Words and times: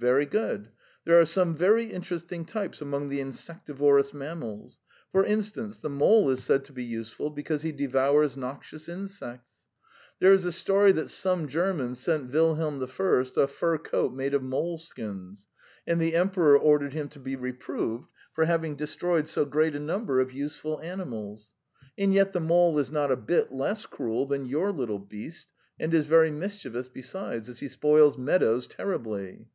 "Very 0.00 0.24
good. 0.24 0.70
There 1.04 1.20
are 1.20 1.26
some 1.26 1.54
very 1.54 1.92
interesting 1.92 2.46
types 2.46 2.80
among 2.80 3.10
the 3.10 3.20
insectivorous 3.20 4.14
mammals. 4.14 4.80
For 5.12 5.26
instance, 5.26 5.78
the 5.78 5.90
mole 5.90 6.30
is 6.30 6.42
said 6.42 6.64
to 6.64 6.72
be 6.72 6.84
useful 6.84 7.28
because 7.28 7.60
he 7.60 7.72
devours 7.72 8.34
noxious 8.34 8.88
insects. 8.88 9.66
There 10.18 10.32
is 10.32 10.46
a 10.46 10.52
story 10.52 10.92
that 10.92 11.10
some 11.10 11.48
German 11.48 11.96
sent 11.96 12.32
William 12.32 12.80
I. 12.82 12.86
a 13.36 13.46
fur 13.46 13.76
coat 13.76 14.14
made 14.14 14.32
of 14.32 14.42
moleskins, 14.42 15.46
and 15.86 16.00
the 16.00 16.14
Emperor 16.14 16.58
ordered 16.58 16.94
him 16.94 17.10
to 17.10 17.18
be 17.18 17.36
reproved 17.36 18.08
for 18.32 18.46
having 18.46 18.76
destroyed 18.76 19.28
so 19.28 19.44
great 19.44 19.76
a 19.76 19.80
number 19.80 20.18
of 20.20 20.32
useful 20.32 20.80
animals. 20.80 21.52
And 21.98 22.14
yet 22.14 22.32
the 22.32 22.40
mole 22.40 22.78
is 22.78 22.90
not 22.90 23.12
a 23.12 23.18
bit 23.18 23.52
less 23.52 23.84
cruel 23.84 24.24
than 24.24 24.46
your 24.46 24.72
little 24.72 24.98
beast, 24.98 25.48
and 25.78 25.92
is 25.92 26.06
very 26.06 26.30
mischievous 26.30 26.88
besides, 26.88 27.50
as 27.50 27.60
he 27.60 27.68
spoils 27.68 28.16
meadows 28.16 28.66
terribly." 28.66 29.48